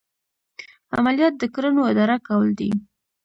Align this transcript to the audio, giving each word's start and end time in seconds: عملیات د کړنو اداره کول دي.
عملیات 0.97 1.33
د 1.37 1.43
کړنو 1.53 1.81
اداره 1.91 2.17
کول 2.27 2.49
دي. 2.59 2.69